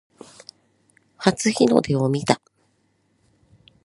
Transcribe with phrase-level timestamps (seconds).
[1.19, 2.41] 初日の出を見た